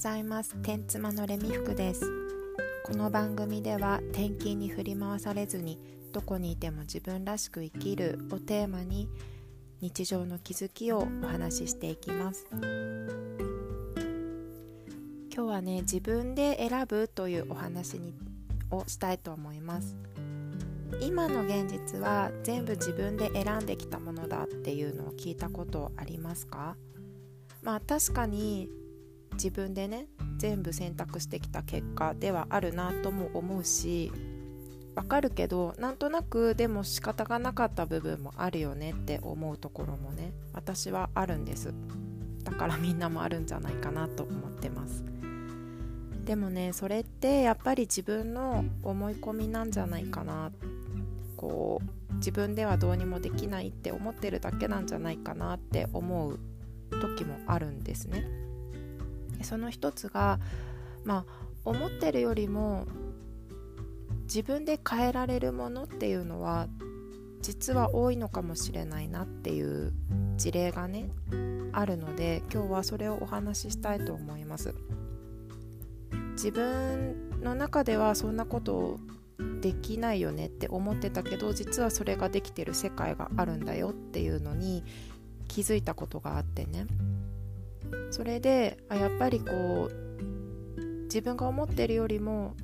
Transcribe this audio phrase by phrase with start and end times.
[0.00, 0.56] ざいます。
[0.62, 2.10] 天妻のレミ服です。
[2.86, 5.78] この番組では転勤に振り回されずに
[6.10, 9.10] どこにいても自分らしく生きるをテーマに
[9.82, 12.46] 日常の気づきをお話ししていきます。
[12.50, 12.64] 今
[15.34, 18.14] 日はね自分で選ぶというお話に
[18.70, 19.98] をしたいと思います。
[21.02, 26.74] 今の現実は全部自分で選んできたものだっていうのを聞いたことありますか？
[27.62, 28.70] まあ確かに
[29.34, 30.06] 自分でね
[30.38, 34.12] 全部選択してきた結果ではあるなとも思うし
[34.94, 41.72] わかるけどなんとなくでも仕方がなかった部分もあるよねって思うところもね私はあるんです。
[42.44, 45.04] だからみんなもあるんじゃないかなと思ってます。
[46.24, 50.50] でもねそれってやっぱり自分の思い込みなんじゃないかな。
[51.36, 56.38] こう自分ではどうにもできないって思ってるだけなんじゃないかなって思う
[57.00, 58.26] 時もあるんですね。
[59.44, 60.38] その一つが
[61.04, 62.86] まあ思ってるよりも
[64.24, 66.68] 自分で変えられるものっていうのは
[67.42, 69.92] 実は多いのかもしれないなっていう
[70.36, 71.10] 事例がね
[71.72, 74.74] あるので今日はそれをお話ししたいと思います。
[76.32, 78.98] 自分の中ではそんなこと
[79.60, 84.82] できないよねって思ってたけど実はそれができてる世界があるんだよっていうのに
[85.48, 86.86] 気づいたことがあってね。
[88.10, 92.54] それであやっぱりこう自分が思ってるよりも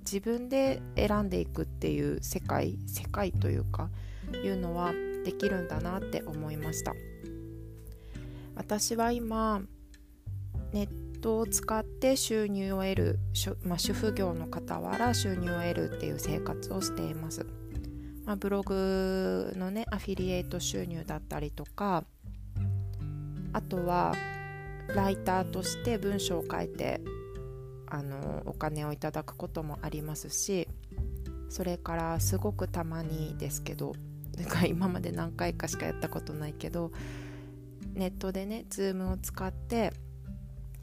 [0.00, 3.90] 自分で選んでいくっていう世界世界というか
[4.42, 4.92] いうのは
[5.24, 6.92] できるんだなって思いました。
[8.56, 9.62] 私は今
[10.72, 13.18] ネットを使って収入を得る、
[13.64, 17.46] まあ、主婦業の傍ら収入を得るっていう生活をしています、
[18.24, 22.04] まあ、ブログのねアフィリエイト収入だったりとか
[23.52, 24.14] あとは
[24.94, 27.00] ライターとして文章を書いて
[27.86, 30.68] あのお金をいただくこともありますし
[31.48, 33.92] それからすごくたまにですけど
[34.66, 36.90] 今まで何回かしかやったことないけど
[37.94, 39.92] ネットでね Zoom を使って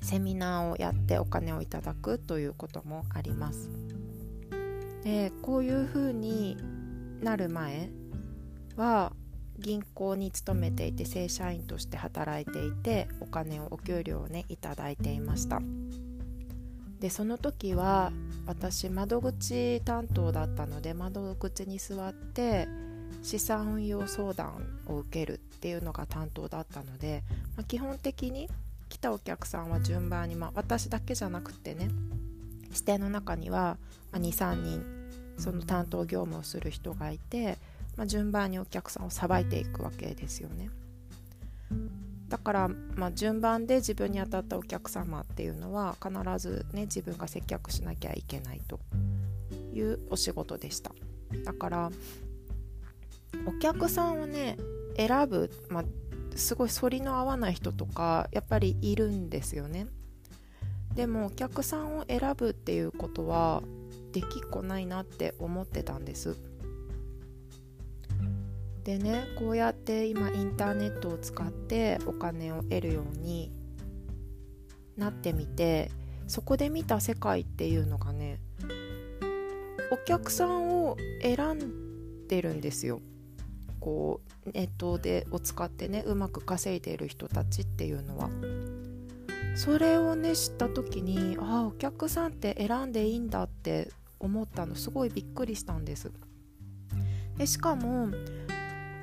[0.00, 3.68] セミナーをやってお金をいただくということもあります。
[5.02, 6.56] でこういう風に
[7.22, 7.90] なる前
[8.76, 9.12] は
[9.60, 15.60] 銀行に勤めていて正社員として働いていてお金をお給料をねいただいていました。
[17.00, 18.12] でその時は
[18.46, 22.68] 私窓口担当だったので窓口に座って
[23.22, 27.22] 資産運用相談を受けるっていうのが担当だったので、
[27.56, 28.48] まあ、基本的に
[28.88, 31.88] 来たお客さんは順番に、まあ、私だけじゃなくてね
[32.68, 33.78] 指定の中には
[34.12, 34.84] 23人
[35.38, 37.56] その担当業務をする人がいて
[38.00, 40.70] まあ、順番にお客さんをさばいていくわけですよね。
[42.30, 48.80] だから、まあ、順番で自分に当たったお客様っていうのは必ずね自分が接客しなきゃいけないと
[49.74, 50.92] いうお仕事でした。
[51.44, 51.90] だから
[53.44, 54.56] お客さんをね
[54.96, 55.84] 選ぶ、まあ、
[56.36, 59.88] すごい反りの合わない人とかやっぱりいるんですよね。
[60.94, 63.62] でもお客さんを選ぶっていうことは
[64.12, 66.49] できっこないなって思ってたんです。
[68.84, 73.52] でねこうやって今インターネットを使ってお金を得るように
[74.96, 75.90] なってみて
[76.26, 78.38] そこで見た世界っていうのがね
[79.92, 83.00] お客さんを選んでるんですよ。
[83.80, 88.30] こうネットでを使ってねうまく稼いでいる人たちっていうのは。
[89.56, 93.90] それをね知った時にああお客さんって選んでいいんだって
[94.20, 96.12] 思ったのすごいびっくりしたんです。
[97.36, 98.10] でしかも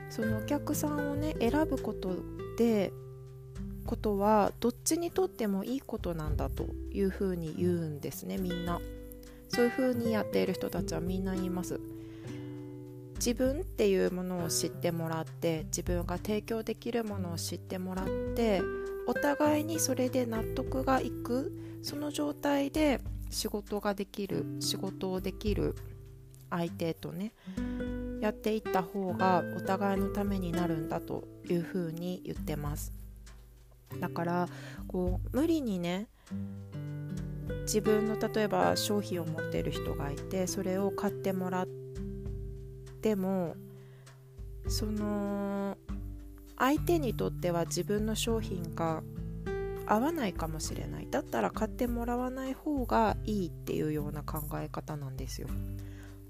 [0.09, 2.15] そのお客さんをね選ぶこと
[2.57, 2.91] で
[3.85, 8.79] ことはどっちにとってもいいことなんだというふうに言うんですねみんな。
[9.49, 11.79] そういうふうにやっている人たちはみんな言います。
[13.15, 18.61] 自分っていうものを知ってもらって自分が提供できるものを知ってもらって
[19.07, 21.51] お互いにそれで納得がいく
[21.81, 23.01] その状態で
[23.31, 25.75] 仕事ができる仕事をできる
[26.49, 27.33] 相手とね
[28.21, 32.93] やっていった方がお互いのためになるんだというふうに言ってます。
[33.99, 34.49] だから
[34.87, 36.07] こう無理にね
[37.61, 41.67] 自分の例えば商品を持ってる人がいてそれを買ってもらっ
[43.01, 43.55] ても
[44.67, 45.77] その
[46.57, 49.03] 相手にとっては自分の商品が
[49.85, 51.07] 合わないかもしれない。
[51.09, 55.47] だったら買ってもらわない方がいいっていうような考え方なんですよ。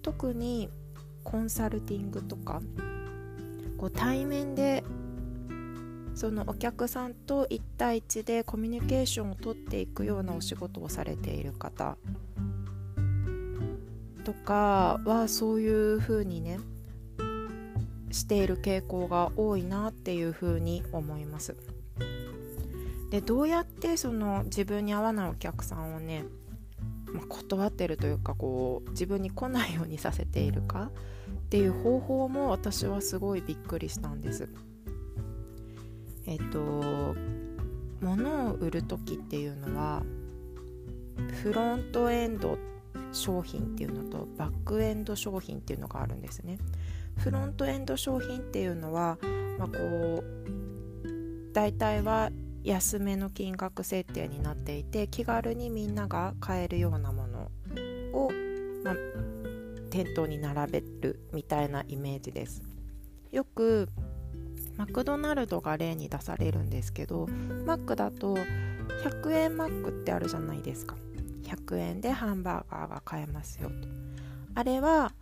[0.03, 0.69] 特に
[1.27, 2.61] コンサルティングとか
[3.77, 4.81] こう対面で
[6.15, 11.97] そのお客さんと1対1でコミュニケーションをとっていくようなお仕事をされている方
[14.23, 16.59] とかはそういうふうにね
[18.09, 21.57] している傾向が多いなっていうふうに思います。
[23.11, 26.23] でどうやってその自分に合わないお客さんをね、
[27.13, 30.89] まあ、断ってるというかこう自分に来ないようにさせているか
[31.47, 34.49] っていう方法も私はすごいびっくりしたんです。
[36.25, 37.15] えっと
[38.01, 40.03] 物を売る時っていうのは
[41.41, 42.57] フロントエンド
[43.13, 46.57] 商品っていうのとバックエンド商品っていうのがあるんですね。
[47.15, 49.17] フロントエンド商品っていうのは、
[49.57, 50.23] まあ、こう
[51.53, 52.29] 大体は
[52.65, 57.49] 安めの金額設定になっていて気軽にみんなが買えるようなもの
[58.11, 58.29] を、
[58.83, 58.95] まあ、
[59.97, 62.61] 店頭に並べるみたいなイメージです。
[63.31, 63.89] よく
[64.77, 67.25] マクドナルドが例に出されるんですけど
[67.65, 68.35] マックだと
[69.03, 70.95] 100円マックってあるじゃないですか。
[71.45, 73.73] 100円でハンバーガーが買えますよと。
[74.53, 75.13] あれは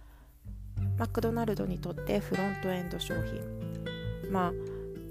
[0.98, 3.40] マクドナルドにとってフロントエンド商品。
[4.30, 4.54] まあ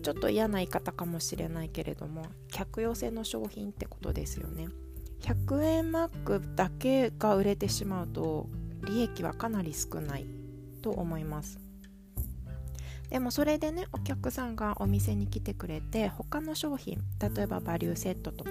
[0.02, 4.68] ちょっと嫌な言い方かもしれないけれども客寄せの商品ってことですよね。
[5.22, 8.50] 100円マックだけが売れてしまうと
[8.84, 10.26] 利益はかなり少ない
[10.82, 11.58] と思います。
[13.10, 18.50] でもそれでねお客さんがお店に来てくれて他の商品例えばバリューセットとか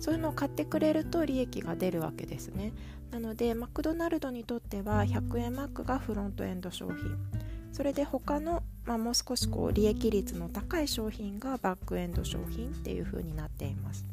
[0.00, 2.72] そういうのを買ってくれると利益が出るわけですね。
[3.10, 6.96] なのでマクドナルドにとっては100円マックがフロントエンド商品。
[7.72, 14.04] それで他のまあ、もう少しこう利益率の高い商品がバックエンド商品っていう風になっています。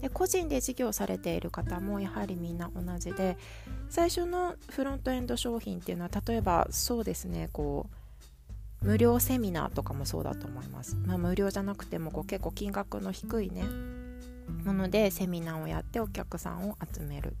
[0.00, 3.36] で個人で事業されている方もやはりみんな同じで
[3.88, 7.86] 最初のフロントエンド商品っていうのは例えばそうですねこ
[8.82, 13.64] う無料セミナーとかもそうだと思います、まあ、無料じゃなくてもこう結構金額の低いね
[14.64, 17.34] ものでセミナーをやってお客さんを集める。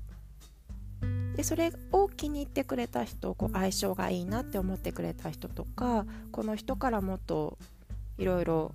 [1.36, 7.56] でそれを気に入ってくれた人こう相性がいいなって思ってくれた人とかこの人からもっと
[8.18, 8.74] いろいろ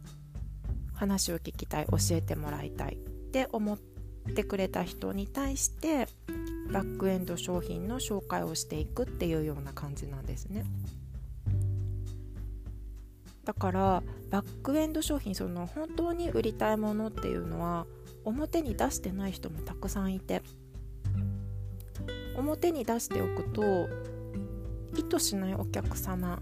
[0.93, 2.97] 話を聞きたい教えてもらいたい
[3.35, 3.77] って思っ
[4.33, 6.07] てくれた人に対して
[6.71, 10.63] バックエンド商品の紹介をしていくっていうような感じなんですね。
[13.43, 17.85] だからバックエンド商品その本当に売りたいものっていうのは
[18.23, 20.41] 表に出してない人もたくさんいて
[22.37, 23.89] 表に出しておくと
[24.97, 26.41] 意図しないお客様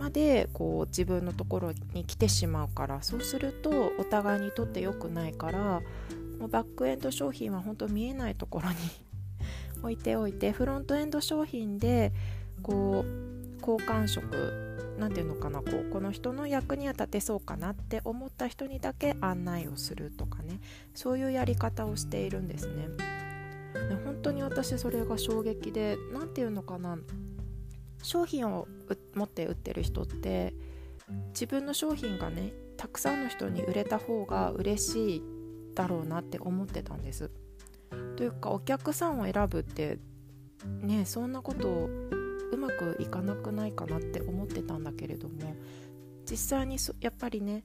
[0.00, 5.82] までこう自分のところに来てしまうからそうするとお互いにとって良くないから
[6.38, 8.76] もうバックエンド商品は本当見えないところに
[9.82, 12.12] 置いておいてフロントエンド商品で
[12.62, 14.24] こう好感触
[14.98, 20.60] 何て言うのかなこうこの人の役には立てそうかなって思った人にだけ案内をするとかね
[20.94, 22.88] そういうやり方をしているんですね。
[24.04, 26.98] 本当に私それが衝撃で何て言うのかな
[28.02, 28.66] 商品を
[29.14, 30.54] 持って売ってる人って
[31.28, 35.22] 自分の商品がねたくさんの人に売れた方が嬉しい
[35.74, 37.30] だろうなって思ってたんです。
[38.16, 39.98] というかお客さんを選ぶって
[40.82, 41.68] ねそんなこと
[42.52, 45.54] うまくいかなくないかなって思ってたんだけれども
[46.30, 47.64] 実際にやっぱりね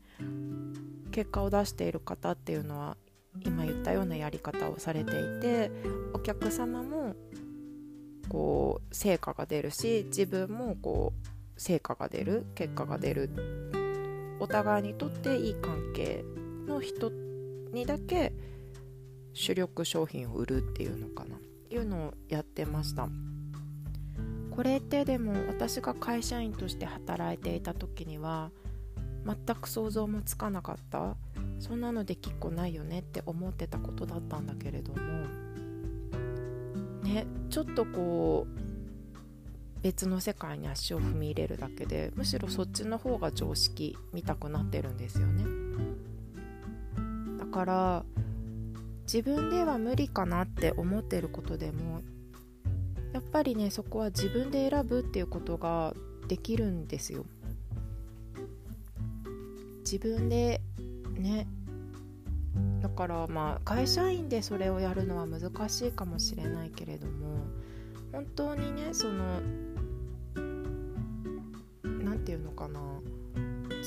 [1.11, 2.97] 結果を出している方っていうのは
[3.45, 5.71] 今言ったようなやり方をされていて
[6.13, 7.15] お客様も
[8.29, 11.27] こう成果が出るし自分もこう
[11.57, 13.29] 成果が出る結果が出る。
[14.39, 16.25] お互いにとっていい関係
[16.67, 17.09] の人
[17.71, 18.33] にだけ
[19.33, 21.37] 主力商品を売るっていうのかな。
[21.69, 23.09] いうのをやってました。
[24.51, 28.51] これってでも私が会社員として働いていた時には
[29.25, 31.15] 全く想像もつかなかった。
[31.59, 34.99] そんなのできっこないよねって思ってたことだったんだけれども
[37.05, 45.45] ねちょっとこう別の世界に足を踏み入れるだけでむしろそっちの方が常識見たくなってるんですよね。
[47.37, 48.05] だから
[49.03, 52.01] 自分では無理かなって思ってることでも
[53.13, 55.93] やっぱりねそこは自分で選ぶっていうことが
[56.27, 57.25] できるんですよ。
[59.81, 60.61] 自分で
[61.13, 61.47] ね
[62.85, 67.39] だからまあ会社員でそれをやるのは難しいかもしれないけれども
[68.11, 69.41] 本当にねその
[71.83, 72.79] 何て言うのかな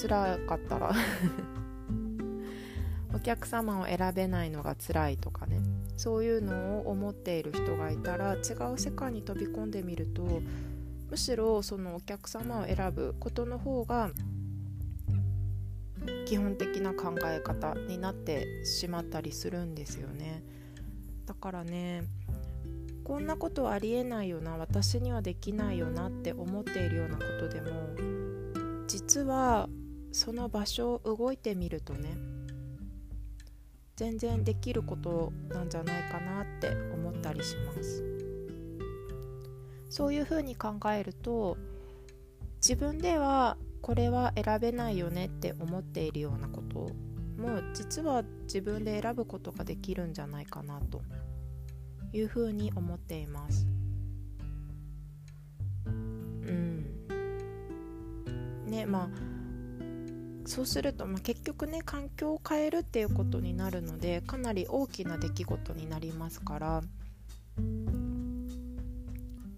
[0.02, 0.90] 辛かったら
[3.14, 5.60] お客様を選べないのが辛いとかね
[5.96, 8.38] そういうのを思っている人がいたら違
[8.74, 10.42] う世界に飛び込んでみると
[11.08, 14.10] むしろそのお客様を選ぶことの方が
[16.26, 20.42] 基本的な考え方になってしまったりするんですよね。
[21.26, 22.04] だからね
[23.04, 27.70] こんなことありえないよな私にはできないよなって思っているようなことでも
[28.86, 29.68] 実は
[30.12, 32.16] その場所を動いてみるとね
[33.96, 38.04] 全然できることなんじゃないかなって思ったりします。
[39.90, 41.56] そういうふうに考えると
[42.56, 46.90] 自分ではこれは選べないよねって思っているようなこと
[47.40, 51.02] も実は自分で選ぶことができるんじゃないかなと
[52.12, 53.66] いうふうに思っています。
[55.86, 56.84] うん。
[58.66, 59.08] ねまあ
[60.48, 66.80] そうすると、まあ、結局ね環境を変えるっていうことになるのでかなり大きな出来事になりますから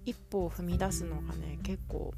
[0.04, 2.12] 一歩を踏み出すのがね結構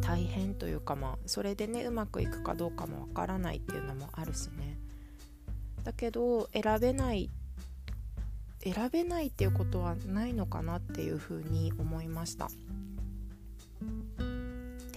[0.00, 4.78] 大変というかまあそれでねうまくいくかどうかもわからないっていうのもあるしね。
[5.84, 7.30] だけど選べない
[8.60, 12.48] 選べないっていうことはないのかなっていうふうに思いました。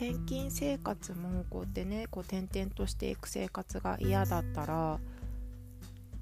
[0.02, 5.00] 転勤生活もこうやってねこう転々としていく生活が嫌だったら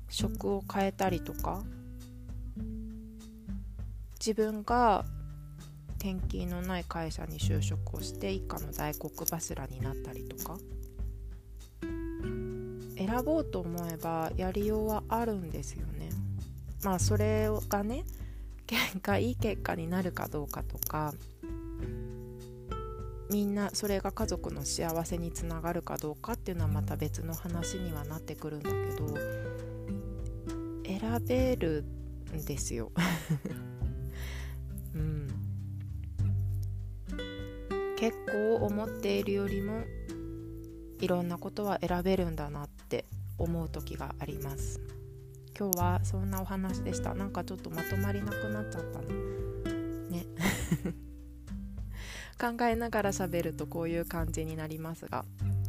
[0.09, 1.63] 職を変えたりとか
[4.19, 5.05] 自分が
[5.99, 10.57] 転勤のない会社に就職をして一家の大黒柱になったりとか。
[12.99, 16.09] 選ぼうと思えばやりようはあるんですよね。
[16.83, 18.03] まあそれがね
[18.67, 21.13] 結果いい結果になるかどうかとか
[23.29, 29.15] みんなそれが家族の幸せにつながるかどうかっていうのはまた別の話にはなってくるんだけど
[30.85, 31.85] 選べる
[32.33, 32.91] んですよ。
[37.99, 39.83] 結構思っているよりも
[41.01, 43.03] いろんなことは選べるんだなって
[43.37, 44.79] 思う時があります。
[45.57, 47.13] 今日はそんなお話でした。
[47.13, 49.07] なんかちょっとまとまりなくなっちゃったね。
[50.09, 50.25] ね。
[52.39, 55.25] 考えながら喋るとこういう感じになりますが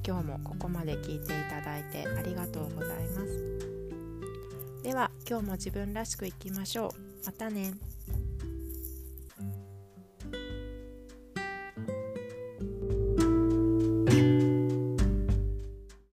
[0.07, 4.83] 今日もここまで聞いていただいてありがとうございます。
[4.85, 7.27] では今日も自分らしくいきましょう。
[7.27, 7.73] またね。